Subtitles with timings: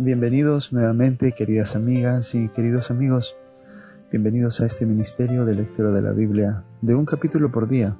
[0.00, 3.34] Bienvenidos nuevamente, queridas amigas y queridos amigos.
[4.12, 7.96] Bienvenidos a este ministerio de lectura de la Biblia de un capítulo por día,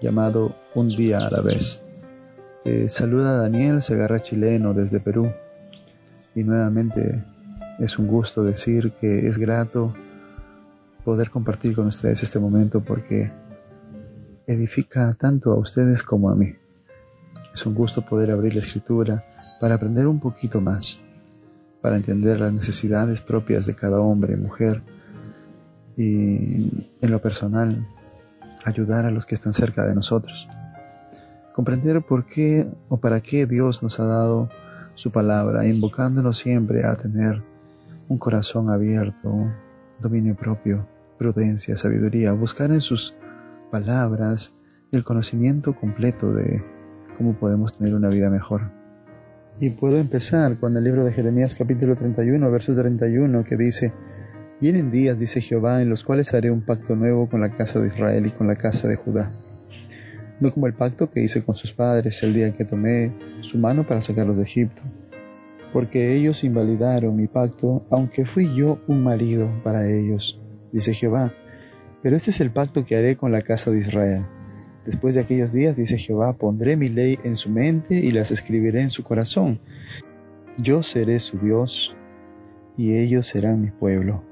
[0.00, 1.80] llamado Un día a la vez.
[2.64, 5.30] Te saluda Daniel Segarra Chileno desde Perú.
[6.34, 7.22] Y nuevamente
[7.78, 9.94] es un gusto decir que es grato
[11.04, 13.30] poder compartir con ustedes este momento porque
[14.48, 16.56] edifica tanto a ustedes como a mí.
[17.54, 19.24] Es un gusto poder abrir la escritura
[19.60, 21.00] para aprender un poquito más,
[21.86, 24.82] para entender las necesidades propias de cada hombre y mujer
[25.96, 27.86] y en lo personal
[28.64, 30.48] ayudar a los que están cerca de nosotros.
[31.54, 34.50] Comprender por qué o para qué Dios nos ha dado
[34.96, 37.40] su palabra, invocándonos siempre a tener
[38.08, 39.46] un corazón abierto,
[40.00, 40.88] dominio propio,
[41.20, 43.14] prudencia, sabiduría, buscar en sus
[43.70, 44.52] palabras
[44.90, 46.64] el conocimiento completo de
[47.16, 48.72] cómo podemos tener una vida mejor.
[49.58, 53.90] Y puedo empezar con el libro de Jeremías capítulo 31, verso 31, que dice,
[54.60, 57.88] Vienen días, dice Jehová, en los cuales haré un pacto nuevo con la casa de
[57.88, 59.32] Israel y con la casa de Judá.
[60.40, 63.86] No como el pacto que hice con sus padres el día que tomé su mano
[63.86, 64.82] para sacarlos de Egipto.
[65.72, 70.38] Porque ellos invalidaron mi pacto, aunque fui yo un marido para ellos,
[70.70, 71.32] dice Jehová.
[72.02, 74.26] Pero este es el pacto que haré con la casa de Israel
[74.86, 78.82] Después de aquellos días, dice Jehová, pondré mi ley en su mente y las escribiré
[78.82, 79.58] en su corazón.
[80.58, 81.96] Yo seré su Dios
[82.76, 84.22] y ellos serán mi pueblo.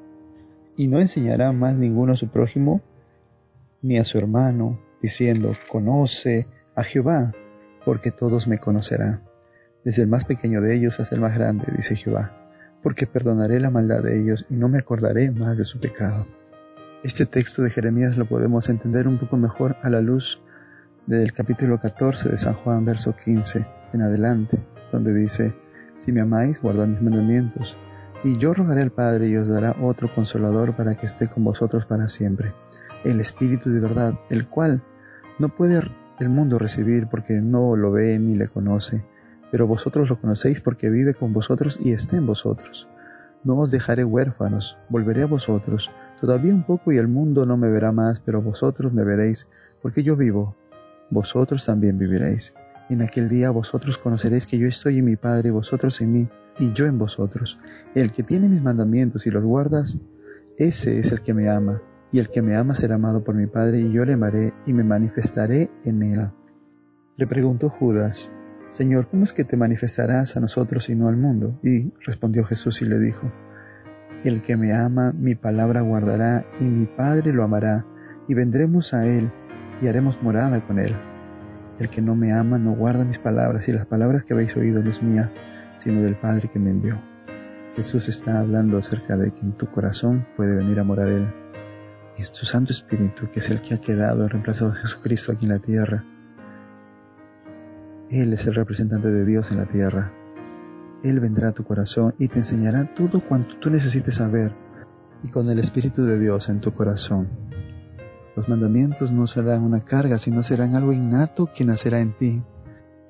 [0.76, 2.80] Y no enseñará más ninguno a su prójimo
[3.82, 7.34] ni a su hermano, diciendo, conoce a Jehová,
[7.84, 9.22] porque todos me conocerán,
[9.84, 12.34] desde el más pequeño de ellos hasta el más grande, dice Jehová,
[12.82, 16.26] porque perdonaré la maldad de ellos y no me acordaré más de su pecado.
[17.04, 20.40] Este texto de Jeremías lo podemos entender un poco mejor a la luz
[21.06, 24.58] del capítulo 14 de San Juan, verso 15 en adelante,
[24.90, 25.54] donde dice,
[25.98, 27.76] Si me amáis, guardad mis mandamientos,
[28.24, 31.84] y yo rogaré al Padre y os dará otro consolador para que esté con vosotros
[31.84, 32.54] para siempre,
[33.04, 34.82] el Espíritu de verdad, el cual
[35.38, 35.82] no puede
[36.20, 39.04] el mundo recibir porque no lo ve ni le conoce,
[39.52, 42.88] pero vosotros lo conocéis porque vive con vosotros y está en vosotros.
[43.44, 45.90] No os dejaré huérfanos, volveré a vosotros.
[46.24, 49.46] Todavía un poco y el mundo no me verá más, pero vosotros me veréis,
[49.82, 50.56] porque yo vivo,
[51.10, 52.54] vosotros también viviréis.
[52.88, 56.72] En aquel día vosotros conoceréis que yo estoy en mi Padre, vosotros en mí, y
[56.72, 57.60] yo en vosotros.
[57.94, 59.98] El que tiene mis mandamientos y los guardas,
[60.56, 63.46] ese es el que me ama, y el que me ama será amado por mi
[63.46, 66.30] Padre, y yo le amaré y me manifestaré en él.
[67.18, 68.32] Le preguntó Judas,
[68.70, 71.60] Señor, ¿cómo es que te manifestarás a nosotros y no al mundo?
[71.62, 73.30] Y respondió Jesús y le dijo,
[74.24, 77.86] El que me ama, mi palabra guardará, y mi Padre lo amará,
[78.26, 79.30] y vendremos a él,
[79.80, 80.92] y haremos morada con él.
[81.78, 84.82] El que no me ama no guarda mis palabras, y las palabras que habéis oído
[84.82, 85.30] no es mía,
[85.76, 87.00] sino del Padre que me envió.
[87.76, 91.26] Jesús está hablando acerca de que en tu corazón puede venir a morar Él.
[92.16, 95.46] Y es tu Santo Espíritu, que es el que ha quedado reemplazado de Jesucristo aquí
[95.46, 96.04] en la tierra,
[98.10, 100.12] él es el representante de Dios en la tierra.
[101.04, 104.52] Él vendrá a tu corazón y te enseñará todo cuanto tú necesites saber.
[105.22, 107.28] Y con el Espíritu de Dios en tu corazón,
[108.34, 112.42] los mandamientos no serán una carga, sino serán algo innato que nacerá en ti,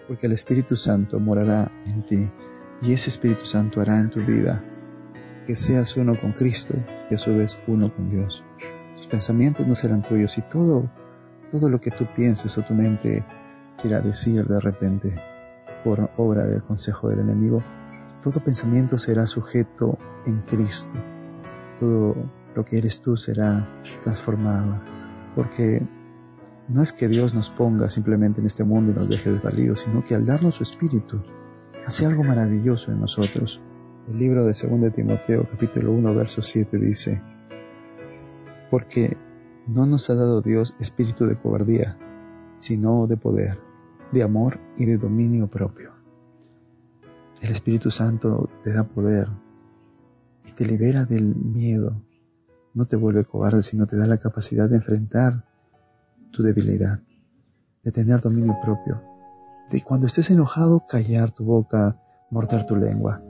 [0.07, 2.31] porque el Espíritu Santo morará en ti
[2.83, 4.63] y ese Espíritu Santo hará en tu vida
[5.47, 6.75] que seas uno con Cristo
[7.11, 8.45] y a su vez uno con Dios.
[8.97, 10.91] Tus pensamientos no serán tuyos y todo,
[11.51, 13.25] todo lo que tú pienses o tu mente
[13.81, 15.15] quiera decir de repente
[15.85, 17.63] por obra del consejo del enemigo,
[18.25, 20.95] todo pensamiento será sujeto en Cristo.
[21.79, 22.17] Todo
[22.55, 23.69] lo que eres tú será
[24.03, 24.81] transformado.
[25.35, 25.87] Porque
[26.69, 30.03] no es que Dios nos ponga simplemente en este mundo y nos deje desvalidos, sino
[30.03, 31.21] que al darnos su espíritu,
[31.85, 33.61] hace algo maravilloso en nosotros.
[34.09, 37.23] El libro de 2 Timoteo capítulo 1 verso 7 dice,
[38.71, 39.19] porque
[39.67, 41.99] no nos ha dado Dios espíritu de cobardía,
[42.57, 43.61] sino de poder,
[44.13, 45.94] de amor y de dominio propio.
[47.41, 49.29] El Espíritu Santo te da poder
[50.45, 52.03] y te libera del miedo.
[52.73, 55.45] No te vuelve cobarde, sino te da la capacidad de enfrentar
[56.33, 57.01] tu debilidad,
[57.83, 59.03] de tener dominio propio,
[59.71, 62.01] de cuando estés enojado callar tu boca,
[62.31, 63.23] morder tu lengua,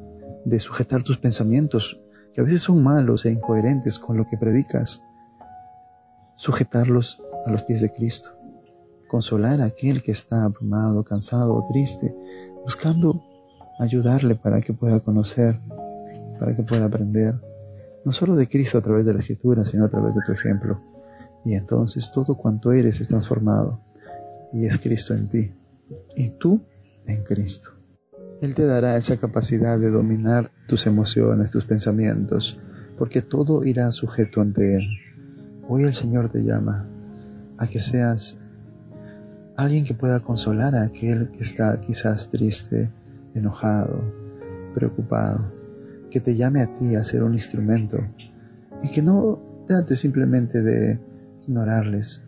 [0.44, 2.00] de sujetar tus pensamientos,
[2.32, 5.02] que a veces son malos e incoherentes con lo que predicas,
[6.36, 8.34] sujetarlos a los pies de Cristo
[9.14, 12.12] consolar a aquel que está abrumado, cansado o triste,
[12.64, 13.22] buscando
[13.78, 15.56] ayudarle para que pueda conocer,
[16.38, 17.34] para que pueda aprender,
[18.04, 20.80] no solo de Cristo a través de la Escritura, sino a través de tu ejemplo.
[21.44, 23.80] Y entonces todo cuanto eres es transformado
[24.52, 25.50] y es Cristo en ti
[26.16, 26.60] y tú
[27.06, 27.70] en Cristo.
[28.40, 32.58] Él te dará esa capacidad de dominar tus emociones, tus pensamientos,
[32.98, 34.88] porque todo irá sujeto ante Él.
[35.68, 36.86] Hoy el Señor te llama
[37.58, 38.36] a que seas
[39.56, 42.90] alguien que pueda consolar a aquel que está quizás triste,
[43.34, 44.00] enojado,
[44.74, 45.40] preocupado,
[46.10, 47.98] que te llame a ti a ser un instrumento
[48.82, 50.98] y que no trate simplemente de
[51.46, 52.22] ignorarles,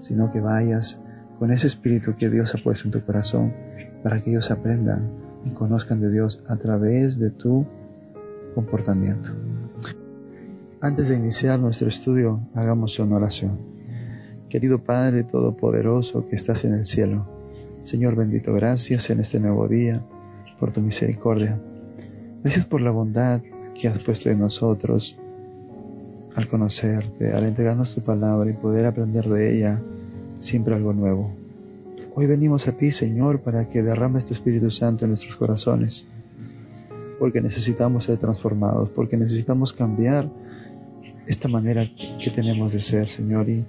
[0.00, 0.98] sino que vayas
[1.38, 3.52] con ese espíritu que Dios ha puesto en tu corazón
[4.02, 5.02] para que ellos aprendan
[5.44, 7.66] y conozcan de Dios a través de tu
[8.54, 9.30] comportamiento.
[10.80, 13.58] Antes de iniciar nuestro estudio, hagamos una oración.
[14.48, 17.26] Querido Padre Todopoderoso que estás en el cielo,
[17.82, 20.02] Señor bendito, gracias en este nuevo día
[20.58, 21.58] por tu misericordia.
[22.42, 23.42] Gracias por la bondad
[23.74, 25.16] que has puesto en nosotros
[26.34, 29.80] al conocerte, al entregarnos tu palabra y poder aprender de ella
[30.38, 31.30] siempre algo nuevo.
[32.14, 36.06] Hoy venimos a ti, Señor, para que derrames tu Espíritu Santo en nuestros corazones,
[37.18, 40.28] porque necesitamos ser transformados, porque necesitamos cambiar
[41.26, 41.88] esta manera
[42.22, 43.64] que tenemos de ser, Señor, y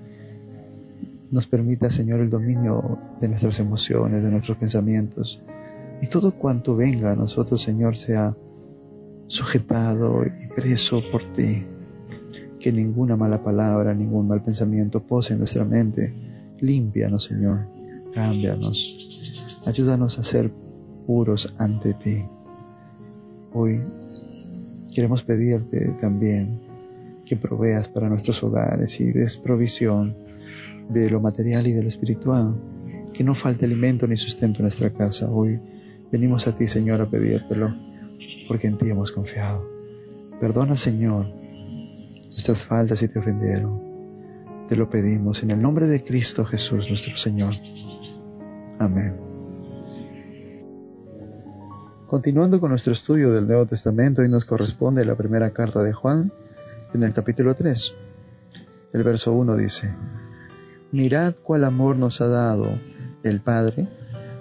[1.31, 5.39] nos permita, Señor, el dominio de nuestras emociones, de nuestros pensamientos,
[6.01, 8.35] y todo cuanto venga a nosotros, Señor, sea
[9.27, 11.63] sujetado y preso por ti.
[12.59, 16.13] Que ninguna mala palabra, ningún mal pensamiento pose en nuestra mente.
[16.59, 17.67] Límpianos, Señor.
[18.13, 18.97] Cámbianos.
[19.65, 20.51] Ayúdanos a ser
[21.05, 22.23] puros ante ti.
[23.53, 23.79] Hoy
[24.93, 26.59] queremos pedirte también
[27.25, 30.15] que proveas para nuestros hogares y des provisión
[30.89, 32.55] de lo material y de lo espiritual,
[33.13, 35.29] que no falte alimento ni sustento en nuestra casa.
[35.29, 35.59] Hoy
[36.11, 37.73] venimos a ti, Señor, a pedírtelo,
[38.47, 39.67] porque en ti hemos confiado.
[40.39, 41.27] Perdona, Señor,
[42.29, 43.89] nuestras faltas si te ofendieron.
[44.67, 47.53] Te lo pedimos en el nombre de Cristo Jesús, nuestro Señor.
[48.77, 49.29] Amén.
[52.07, 56.31] Continuando con nuestro estudio del Nuevo Testamento, hoy nos corresponde la primera carta de Juan,
[56.94, 57.95] en el capítulo 3.
[58.94, 59.94] El verso 1 dice,
[60.91, 62.67] Mirad cuál amor nos ha dado
[63.21, 63.88] el Padre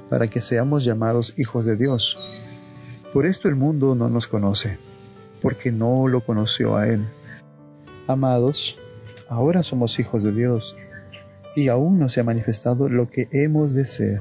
[0.08, 2.18] para que seamos llamados hijos de Dios.
[3.12, 4.78] Por esto el mundo no nos conoce,
[5.40, 7.04] porque no lo conoció a Él.
[8.06, 8.76] Amados,
[9.28, 10.76] ahora somos hijos de Dios,
[11.56, 14.20] y aún no se ha manifestado lo que hemos de ser,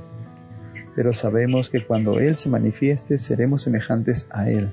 [0.96, 4.70] pero sabemos que cuando Él se manifieste seremos semejantes a Él,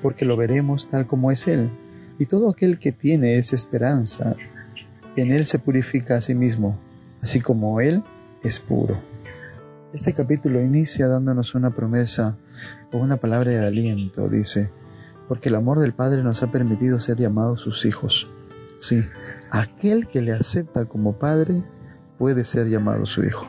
[0.00, 1.68] porque lo veremos tal como es Él
[2.18, 4.36] y todo aquel que tiene esa esperanza,
[5.16, 6.78] en Él se purifica a sí mismo,
[7.22, 8.02] así como Él
[8.42, 8.98] es puro.
[9.94, 12.36] Este capítulo inicia dándonos una promesa
[12.90, 14.68] o una palabra de aliento, dice,
[15.28, 18.26] porque el amor del Padre nos ha permitido ser llamados sus hijos.
[18.80, 19.04] Sí,
[19.52, 21.62] aquel que le acepta como Padre
[22.18, 23.46] puede ser llamado su hijo.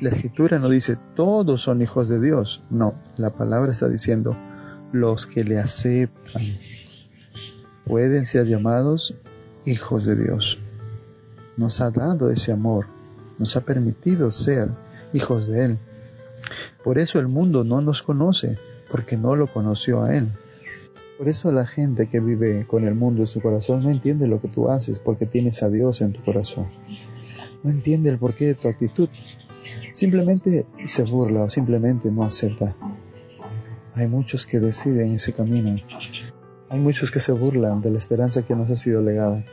[0.00, 4.34] La escritura no dice todos son hijos de Dios, no, la palabra está diciendo
[4.90, 6.42] los que le aceptan,
[7.84, 9.16] pueden ser llamados
[9.66, 10.58] hijos de Dios.
[11.58, 12.86] Nos ha dado ese amor,
[13.38, 14.70] nos ha permitido ser
[15.12, 15.78] hijos de Él.
[16.82, 18.58] Por eso el mundo no nos conoce,
[18.90, 20.28] porque no lo conoció a Él.
[21.18, 24.40] Por eso la gente que vive con el mundo en su corazón no entiende lo
[24.40, 26.66] que tú haces, porque tienes a Dios en tu corazón.
[27.62, 29.08] No entiende el porqué de tu actitud.
[29.92, 32.74] Simplemente se burla o simplemente no acepta.
[33.94, 35.76] Hay muchos que deciden ese camino
[36.70, 39.44] hay muchos que se burlan de la esperanza que nos ha sido legada.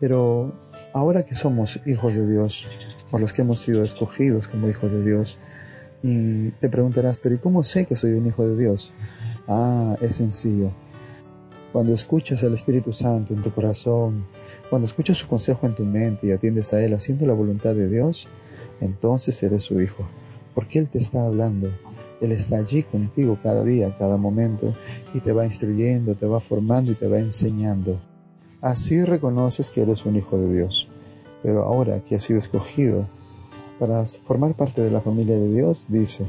[0.00, 0.54] Pero
[0.94, 2.66] ahora que somos hijos de Dios,
[3.10, 5.38] o los que hemos sido escogidos como hijos de Dios,
[6.02, 8.92] y te preguntarás, pero ¿y cómo sé que soy un hijo de Dios?
[9.48, 10.70] Ah, es sencillo.
[11.72, 14.24] Cuando escuchas al Espíritu Santo en tu corazón,
[14.70, 17.88] cuando escuchas su consejo en tu mente y atiendes a Él haciendo la voluntad de
[17.88, 18.28] Dios,
[18.80, 20.06] entonces eres su hijo,
[20.54, 21.70] porque Él te está hablando,
[22.20, 24.74] él está allí contigo cada día, cada momento,
[25.12, 28.00] y te va instruyendo, te va formando y te va enseñando.
[28.60, 30.88] Así reconoces que eres un hijo de Dios.
[31.42, 33.06] Pero ahora que has sido escogido
[33.78, 36.24] para formar parte de la familia de Dios, dice,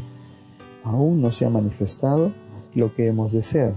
[0.84, 2.32] aún no se ha manifestado
[2.74, 3.74] lo que hemos de ser.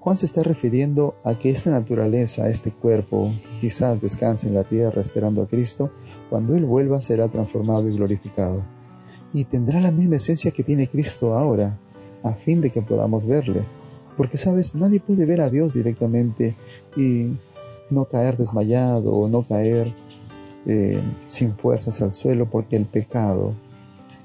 [0.00, 5.02] Juan se está refiriendo a que esta naturaleza, este cuerpo, quizás descanse en la tierra
[5.02, 5.90] esperando a Cristo,
[6.30, 8.62] cuando Él vuelva será transformado y glorificado
[9.32, 11.78] y tendrá la misma esencia que tiene Cristo ahora,
[12.22, 13.62] a fin de que podamos verle.
[14.16, 16.56] Porque sabes, nadie puede ver a Dios directamente
[16.96, 17.28] y
[17.90, 19.92] no caer desmayado o no caer
[20.66, 23.54] eh, sin fuerzas al suelo porque el pecado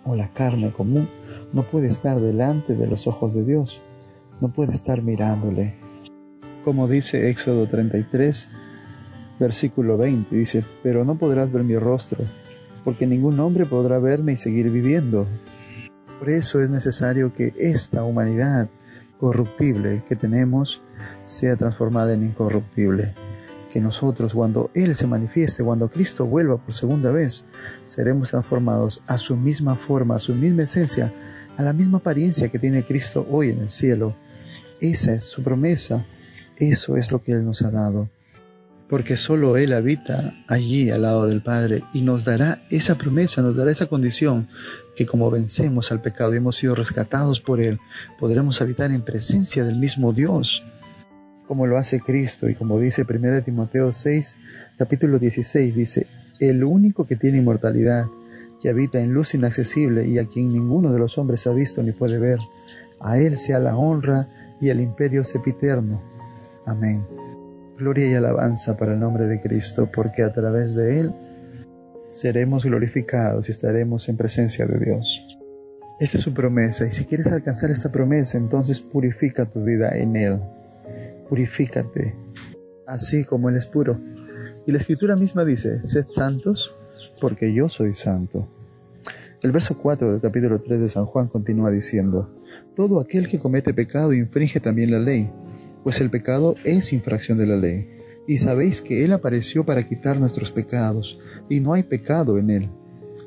[0.05, 1.07] o la carne común
[1.53, 3.81] no puede estar delante de los ojos de Dios,
[4.41, 5.75] no puede estar mirándole.
[6.63, 8.49] Como dice Éxodo 33,
[9.39, 12.23] versículo 20, dice, pero no podrás ver mi rostro
[12.85, 15.25] porque ningún hombre podrá verme y seguir viviendo.
[16.19, 18.69] Por eso es necesario que esta humanidad
[19.19, 20.81] corruptible que tenemos
[21.25, 23.15] sea transformada en incorruptible.
[23.75, 27.43] Que nosotros, cuando Él se manifieste, cuando Cristo vuelva por segunda vez,
[27.83, 31.11] seremos transformados a su misma forma, a su misma esencia,
[31.57, 34.15] a la misma apariencia que tiene Cristo hoy en el cielo.
[34.79, 36.05] Esa es su promesa,
[36.55, 38.07] eso es lo que Él nos ha dado
[38.87, 43.57] porque solo Él habita allí al lado del Padre y nos dará esa promesa, nos
[43.57, 44.47] dará esa condición
[44.95, 47.79] que como vencemos al pecado y hemos sido rescatados por Él,
[48.19, 50.63] podremos habitar en presencia del mismo Dios,
[51.47, 54.37] como lo hace Cristo y como dice 1 Timoteo 6,
[54.77, 56.07] capítulo 16, dice,
[56.39, 58.07] el único que tiene inmortalidad,
[58.61, 61.91] que habita en luz inaccesible y a quien ninguno de los hombres ha visto ni
[61.91, 62.39] puede ver,
[62.99, 64.27] a Él sea la honra
[64.61, 66.01] y el imperio sepiterno.
[66.65, 67.05] Amén.
[67.77, 71.13] Gloria y alabanza para el nombre de Cristo, porque a través de Él
[72.09, 75.21] seremos glorificados y estaremos en presencia de Dios.
[75.99, 80.15] Esta es su promesa y si quieres alcanzar esta promesa, entonces purifica tu vida en
[80.15, 80.39] Él.
[81.29, 82.15] Purifícate,
[82.87, 83.97] así como Él es puro.
[84.65, 86.73] Y la escritura misma dice, sed santos,
[87.21, 88.47] porque yo soy santo.
[89.41, 92.29] El verso 4 del capítulo 3 de San Juan continúa diciendo,
[92.75, 95.29] todo aquel que comete pecado infringe también la ley
[95.85, 97.87] pues el pecado es infracción de la ley.
[98.27, 102.69] Y sabéis que Él apareció para quitar nuestros pecados, y no hay pecado en Él.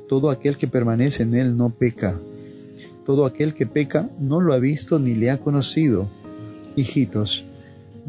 [0.09, 2.19] Todo aquel que permanece en Él no peca.
[3.05, 6.09] Todo aquel que peca no lo ha visto ni le ha conocido.
[6.75, 7.45] Hijitos,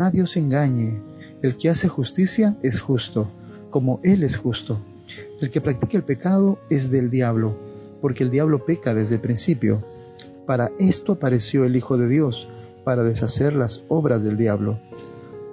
[0.01, 0.99] nadie os engañe.
[1.43, 3.29] El que hace justicia es justo,
[3.69, 4.79] como Él es justo.
[5.43, 7.55] El que practica el pecado es del diablo,
[8.01, 9.85] porque el diablo peca desde el principio.
[10.47, 12.49] Para esto apareció el Hijo de Dios
[12.83, 14.79] para deshacer las obras del diablo.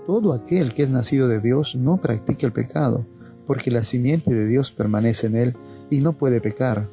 [0.06, 3.06] Todo aquel que es nacido de Dios no practica el pecado,
[3.48, 5.56] porque la simiente de Dios permanece en él
[5.90, 6.88] y no puede pecar,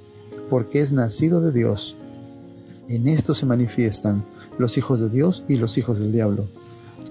[0.51, 1.95] porque es nacido de Dios.
[2.89, 4.25] En esto se manifiestan
[4.59, 6.49] los hijos de Dios y los hijos del diablo.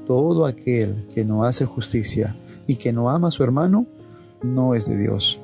[0.07, 2.36] Todo aquel que no hace justicia
[2.67, 3.86] y que no ama a su hermano,
[4.41, 5.39] no es de Dios.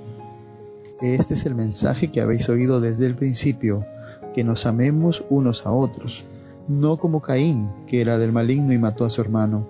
[1.01, 3.85] Este es el mensaje que habéis oído desde el principio,
[4.33, 6.25] que nos amemos unos a otros
[6.69, 9.65] no como Caín, que era del maligno y mató a su hermano.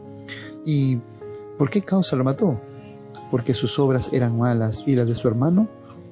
[0.65, 0.97] ¿Y
[1.57, 2.59] por qué causa lo mató?
[3.31, 5.69] Porque sus obras eran malas y las de su hermano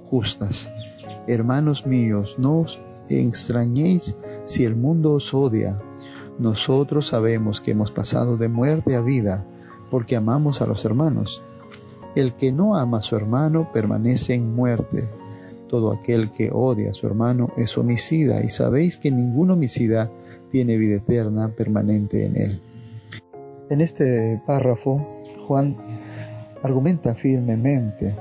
[0.10, 0.72] justas.
[1.28, 2.80] Hermanos míos, no os
[3.10, 4.16] extrañéis
[4.46, 5.78] si el mundo os odia.
[6.40, 9.46] Nosotros sabemos que hemos pasado de muerte a vida
[9.90, 11.42] porque amamos a los hermanos.
[12.16, 15.06] El que no ama a su hermano permanece en muerte.
[15.68, 20.12] Todo aquel que odia a su hermano es homicida y sabéis que ningún homicida
[20.52, 22.60] tiene vida eterna permanente en él.
[23.70, 25.06] En este párrafo,
[25.48, 25.76] Juan
[26.64, 28.16] argumenta firmemente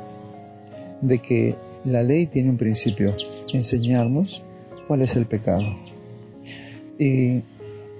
[1.00, 1.54] de que
[1.84, 3.12] la ley tiene un principio,
[3.52, 4.42] enseñarnos
[4.88, 5.64] cuál es el pecado.
[6.98, 7.42] Y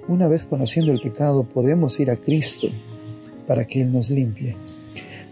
[0.09, 2.69] una vez conociendo el pecado podemos ir a Cristo
[3.47, 4.57] para que Él nos limpie.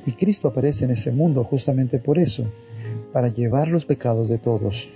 [0.06, 2.44] Y Cristo aparece en este mundo justamente por eso,
[3.12, 4.88] para llevar los pecados de todos,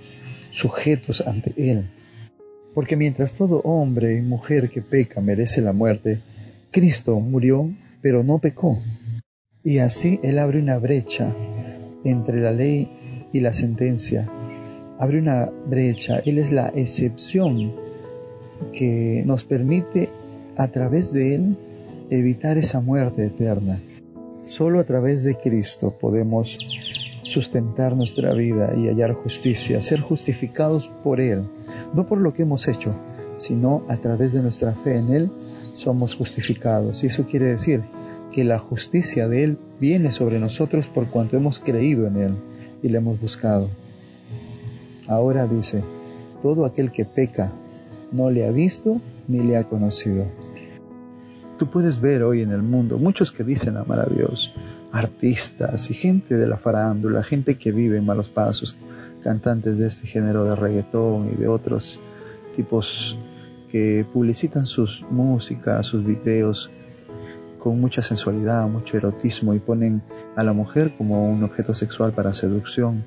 [0.51, 1.89] sujetos ante Él.
[2.73, 6.19] Porque mientras todo hombre y mujer que peca merece la muerte,
[6.71, 7.69] Cristo murió,
[8.01, 8.77] pero no pecó.
[9.63, 11.33] Y así Él abre una brecha
[12.03, 14.29] entre la ley y la sentencia.
[14.99, 16.19] Abre una brecha.
[16.19, 17.73] Él es la excepción
[18.73, 20.09] que nos permite
[20.57, 21.57] a través de Él
[22.09, 23.79] evitar esa muerte eterna.
[24.43, 26.57] Solo a través de Cristo podemos
[27.23, 31.43] sustentar nuestra vida y hallar justicia, ser justificados por Él
[31.93, 32.91] no por lo que hemos hecho,
[33.37, 35.31] sino a través de nuestra fe en Él
[35.75, 37.03] somos justificados.
[37.03, 37.83] Y eso quiere decir
[38.31, 42.33] que la justicia de Él viene sobre nosotros por cuanto hemos creído en Él
[42.83, 43.69] y le hemos buscado.
[45.07, 45.83] Ahora dice,
[46.43, 47.51] todo aquel que peca
[48.11, 50.25] no le ha visto ni le ha conocido.
[51.57, 54.53] Tú puedes ver hoy en el mundo muchos que dicen amar a Dios,
[54.91, 58.77] artistas y gente de la farándula, gente que vive en malos pasos,
[59.21, 61.99] cantantes de este género de reggaetón y de otros
[62.55, 63.17] tipos
[63.71, 66.69] que publicitan sus músicas, sus videos
[67.59, 70.01] con mucha sensualidad, mucho erotismo y ponen
[70.35, 73.03] a la mujer como un objeto sexual para seducción.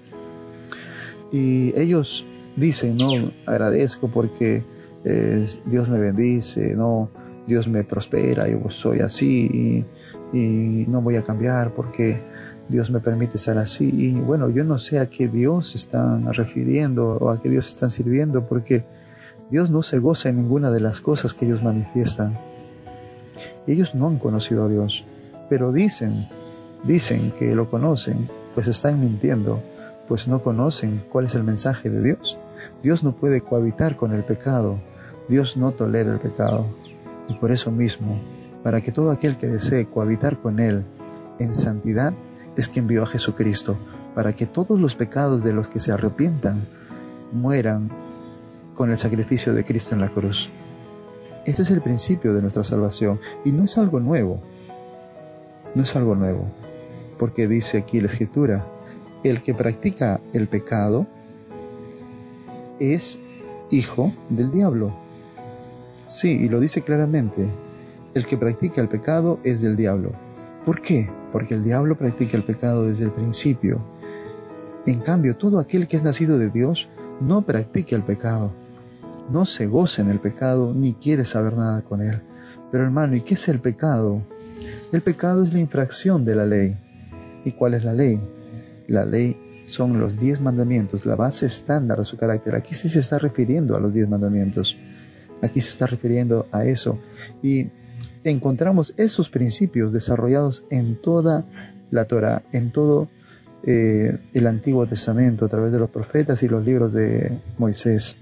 [1.33, 2.25] Y ellos
[2.57, 4.63] dicen, no, agradezco porque
[5.05, 7.11] Dios me bendice, no,
[7.47, 9.85] Dios me prospera, yo soy así
[10.33, 12.21] y, y no voy a cambiar porque
[12.69, 13.91] Dios me permite estar así.
[13.93, 17.91] Y bueno, yo no sé a qué Dios están refiriendo o a qué Dios están
[17.91, 18.85] sirviendo, porque
[19.51, 22.39] Dios no se goza en ninguna de las cosas que ellos manifiestan.
[23.67, 25.05] Ellos no han conocido a Dios,
[25.49, 26.29] pero dicen,
[26.85, 29.61] dicen que lo conocen, pues están mintiendo,
[30.09, 32.39] pues no conocen cuál es el mensaje de Dios.
[32.83, 34.79] Dios no puede cohabitar con el pecado.
[35.33, 36.67] Dios no tolera el pecado.
[37.27, 38.21] Y por eso mismo,
[38.63, 40.85] para que todo aquel que desee cohabitar con Él
[41.39, 42.13] en santidad,
[42.55, 43.79] es que envió a Jesucristo,
[44.15, 46.67] para que todos los pecados de los que se arrepientan
[47.33, 47.89] mueran
[48.77, 50.51] con el sacrificio de Cristo en la cruz.
[51.47, 54.39] Ese es el principio de nuestra salvación y no es algo nuevo.
[55.75, 56.45] No es algo nuevo,
[57.19, 58.67] porque dice aquí la escritura,
[59.25, 61.07] el que practica el pecado
[62.79, 63.19] es
[63.71, 65.02] hijo del diablo.
[66.13, 67.49] Sí, y lo dice claramente,
[68.13, 70.13] el que practica el pecado es del diablo.
[70.67, 71.11] ¿Por qué?
[71.33, 73.81] Porque el diablo practica el pecado desde el principio.
[74.85, 76.91] En cambio, todo aquel que es nacido de Dios
[77.23, 78.53] no practica el pecado,
[79.31, 82.21] no se goza en el pecado ni quiere saber nada con él.
[82.71, 84.21] Pero hermano, ¿y qué es el pecado?
[84.93, 86.77] El pecado es la infracción de la ley.
[87.47, 88.21] ¿Y cuál es la ley?
[88.87, 92.55] La ley son los diez mandamientos, la base estándar de su carácter.
[92.55, 94.77] Aquí sí se está refiriendo a los diez mandamientos.
[95.43, 96.99] Aquí se está refiriendo a eso.
[97.43, 97.67] Y
[98.25, 101.45] encontramos esos principios desarrollados en toda
[101.91, 103.09] la Torah, en todo
[103.65, 108.17] eh, el Antiguo Testamento, a través de los profetas y los libros de Moisés.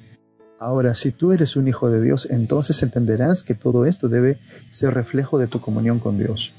[0.58, 4.38] Ahora, si tú eres un hijo de Dios, entonces entenderás que todo esto debe
[4.70, 6.52] ser reflejo de tu comunión con Dios.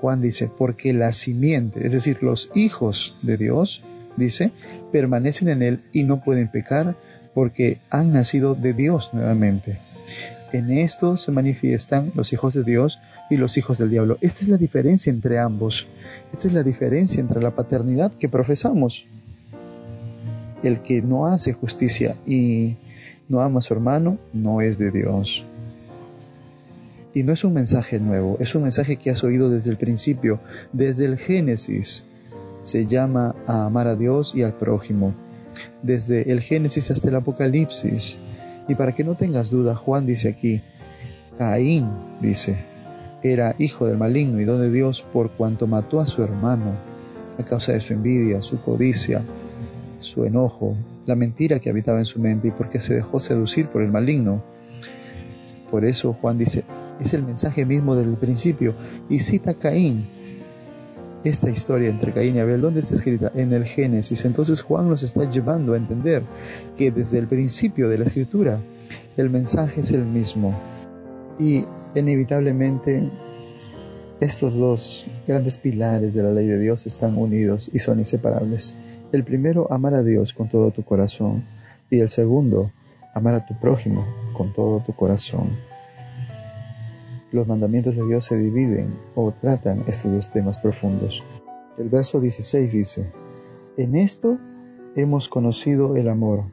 [0.00, 3.82] Juan dice, porque la simiente, es decir, los hijos de Dios,
[4.16, 4.52] dice,
[4.92, 6.96] permanecen en él y no pueden pecar
[7.34, 9.78] porque han nacido de Dios nuevamente.
[10.52, 14.18] En esto se manifiestan los hijos de Dios y los hijos del diablo.
[14.20, 15.88] Esta es la diferencia entre ambos.
[16.32, 19.04] Esta es la diferencia entre la paternidad que profesamos.
[20.62, 22.76] El que no hace justicia y
[23.28, 25.44] no ama a su hermano no es de Dios.
[27.14, 30.38] Y no es un mensaje nuevo, es un mensaje que has oído desde el principio,
[30.72, 32.04] desde el Génesis.
[32.62, 35.14] Se llama a amar a Dios y al prójimo,
[35.84, 38.16] desde el Génesis hasta el Apocalipsis.
[38.68, 40.60] Y para que no tengas duda, Juan dice aquí,
[41.38, 41.88] Caín,
[42.20, 42.56] dice,
[43.22, 46.72] era hijo del maligno y don de Dios por cuanto mató a su hermano
[47.38, 49.22] a causa de su envidia, su codicia,
[50.00, 53.82] su enojo, la mentira que habitaba en su mente y porque se dejó seducir por
[53.82, 54.42] el maligno.
[55.70, 56.64] Por eso Juan dice,
[57.00, 58.74] es el mensaje mismo del principio.
[59.08, 60.06] Y cita Caín.
[61.24, 63.32] Esta historia entre Caín y Abel, ¿dónde está escrita?
[63.34, 64.26] En el Génesis.
[64.26, 66.22] Entonces Juan nos está llevando a entender
[66.76, 68.60] que desde el principio de la escritura
[69.16, 70.54] el mensaje es el mismo.
[71.38, 73.08] Y inevitablemente
[74.20, 78.74] estos dos grandes pilares de la ley de Dios están unidos y son inseparables.
[79.10, 81.42] El primero, amar a Dios con todo tu corazón.
[81.88, 82.70] Y el segundo,
[83.14, 85.48] amar a tu prójimo con todo tu corazón
[87.34, 91.24] los mandamientos de Dios se dividen o tratan estos dos temas profundos.
[91.76, 93.10] El verso 16 dice,
[93.76, 94.38] En esto
[94.94, 96.44] hemos conocido el amor,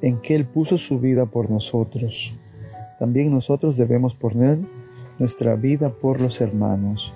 [0.00, 2.32] en que Él puso su vida por nosotros.
[3.00, 4.58] También nosotros debemos poner
[5.18, 7.12] nuestra vida por los hermanos.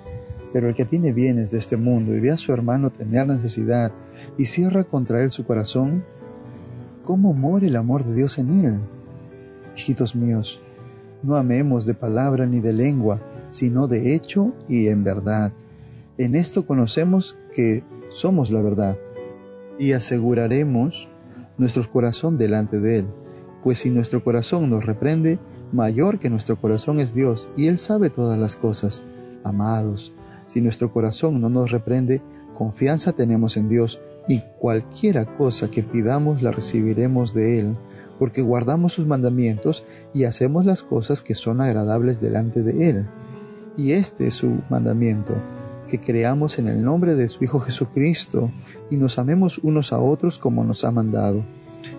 [0.51, 3.93] Pero el que tiene bienes de este mundo y ve a su hermano tener necesidad
[4.37, 6.03] y cierra contra él su corazón,
[7.05, 8.75] ¿cómo muere el amor de Dios en él?
[9.77, 10.59] Hijitos míos,
[11.23, 15.51] no amemos de palabra ni de lengua, sino de hecho y en verdad.
[16.17, 18.97] En esto conocemos que somos la verdad
[19.79, 21.09] y aseguraremos
[21.57, 23.05] nuestro corazón delante de Él,
[23.63, 25.39] pues si nuestro corazón nos reprende,
[25.71, 29.03] mayor que nuestro corazón es Dios y Él sabe todas las cosas.
[29.43, 30.13] Amados,
[30.45, 32.21] si nuestro corazón no nos reprende,
[32.53, 37.75] confianza tenemos en Dios y cualquiera cosa que pidamos la recibiremos de Él
[38.23, 39.83] porque guardamos sus mandamientos
[40.13, 43.05] y hacemos las cosas que son agradables delante de Él.
[43.75, 45.33] Y este es su mandamiento,
[45.89, 48.49] que creamos en el nombre de su Hijo Jesucristo
[48.89, 51.43] y nos amemos unos a otros como nos ha mandado.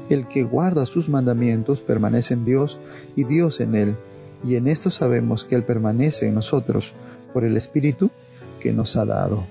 [0.09, 2.81] El que guarda sus mandamientos permanece en Dios
[3.17, 3.95] y Dios en Él,
[4.43, 6.95] y en esto sabemos que Él permanece en nosotros
[7.35, 8.11] por el Espíritu
[8.61, 9.45] que nos ha dado.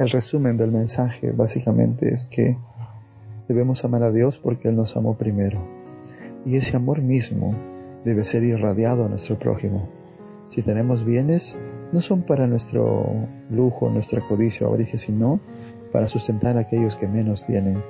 [0.00, 2.56] El resumen del mensaje básicamente es que
[3.50, 5.60] Debemos amar a Dios porque Él nos amó primero.
[6.46, 7.52] Y ese amor mismo
[8.04, 9.88] debe ser irradiado a nuestro prójimo.
[10.48, 11.58] Si tenemos bienes,
[11.90, 13.04] no son para nuestro
[13.50, 15.40] lujo, nuestra codicia o avaricia, sino
[15.90, 17.82] para sustentar a aquellos que menos tienen.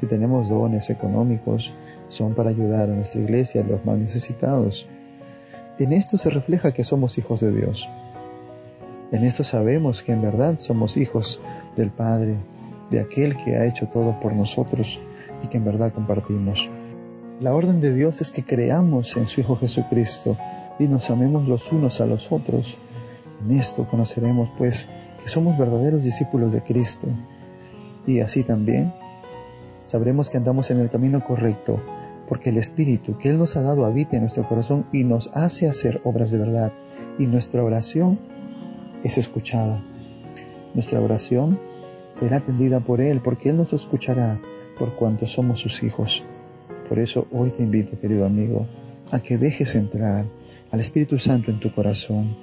[0.00, 1.72] Si tenemos dones económicos,
[2.08, 4.88] son para ayudar a nuestra iglesia, a los más necesitados.
[5.78, 7.88] En esto se refleja que somos hijos de Dios.
[9.12, 11.40] En esto sabemos que en verdad somos hijos
[11.76, 12.34] del Padre,
[12.90, 15.00] de aquel que ha hecho todo por nosotros
[15.42, 16.68] y que en verdad compartimos.
[17.40, 20.36] La orden de Dios es que creamos en su Hijo Jesucristo
[20.78, 22.78] y nos amemos los unos a los otros.
[23.44, 24.88] En esto conoceremos pues
[25.22, 27.06] que somos verdaderos discípulos de Cristo
[28.06, 28.92] y así también
[29.84, 31.78] Sabremos que andamos en el camino correcto
[32.26, 35.68] porque el Espíritu que Él nos ha dado habita en nuestro corazón y nos hace
[35.68, 36.72] hacer obras de verdad.
[37.18, 38.18] Y nuestra oración
[39.02, 39.82] es escuchada.
[40.72, 41.58] Nuestra oración
[42.14, 44.40] será atendida por Él porque Él nos escuchará
[44.78, 46.22] por cuanto somos sus hijos.
[46.88, 48.66] Por eso hoy te invito, querido amigo,
[49.10, 50.24] a que dejes entrar
[50.70, 52.36] al Espíritu Santo en tu corazón.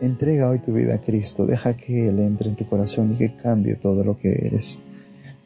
[0.00, 3.34] Entrega hoy tu vida a Cristo, deja que Él entre en tu corazón y que
[3.36, 4.80] cambie todo lo que eres.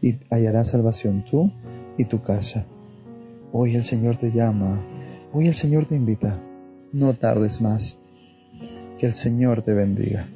[0.03, 1.53] Y hallarás salvación tú
[1.99, 2.65] y tu casa.
[3.53, 4.81] Hoy el Señor te llama,
[5.33, 6.39] hoy el Señor te invita.
[6.93, 7.99] No tardes más.
[8.99, 10.27] Que el Señor te bendiga.